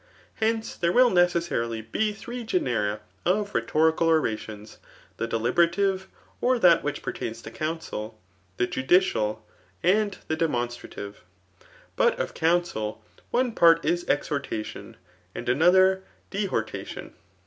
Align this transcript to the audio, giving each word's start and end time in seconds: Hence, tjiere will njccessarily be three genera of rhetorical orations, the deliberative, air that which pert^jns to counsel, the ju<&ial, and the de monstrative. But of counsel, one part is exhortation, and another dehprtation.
Hence, 0.37 0.75
tjiere 0.79 0.95
will 0.95 1.11
njccessarily 1.11 1.83
be 1.91 2.11
three 2.11 2.43
genera 2.43 3.01
of 3.23 3.53
rhetorical 3.53 4.07
orations, 4.07 4.79
the 5.17 5.27
deliberative, 5.27 6.07
air 6.41 6.57
that 6.57 6.81
which 6.83 7.03
pert^jns 7.03 7.43
to 7.43 7.51
counsel, 7.51 8.19
the 8.57 8.65
ju<&ial, 8.65 9.43
and 9.83 10.17
the 10.27 10.35
de 10.35 10.47
monstrative. 10.47 11.17
But 11.95 12.17
of 12.19 12.33
counsel, 12.33 13.05
one 13.29 13.51
part 13.51 13.85
is 13.85 14.03
exhortation, 14.09 14.97
and 15.35 15.47
another 15.47 16.03
dehprtation. 16.31 17.11